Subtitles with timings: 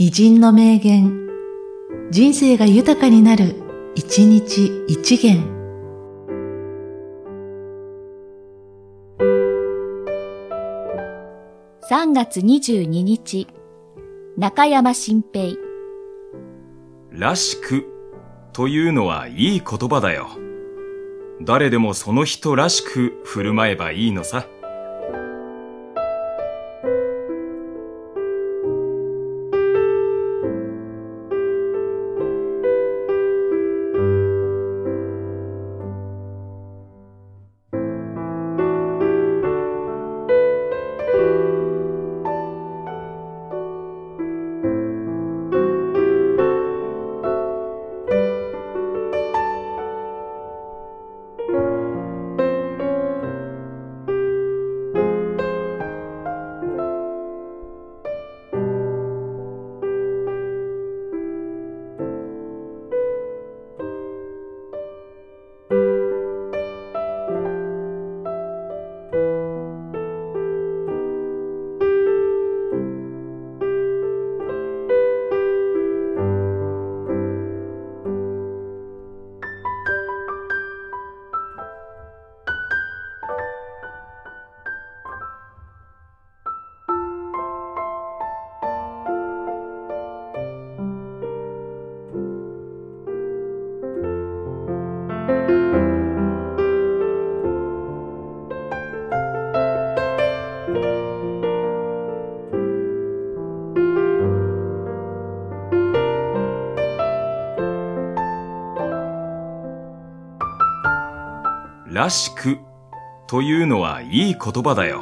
[0.00, 1.28] 偉人の名言、
[2.12, 3.56] 人生が豊かになる、
[3.96, 5.42] 一日一元。
[11.90, 13.48] 3月22日、
[14.36, 15.56] 中山新平。
[17.10, 17.84] らしく
[18.52, 20.28] というのはいい言葉だよ。
[21.42, 24.46] 誰でもその人らしく振る舞えばいいのさ。
[111.90, 112.58] らしく
[113.26, 115.00] というのはいい言葉だよ。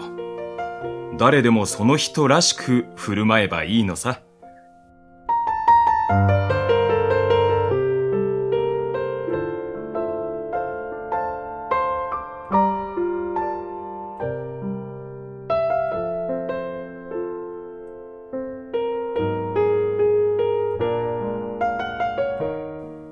[1.18, 4.20] 誰でもその人らしく振る舞えばいいのさ。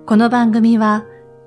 [0.06, 1.06] この番組は、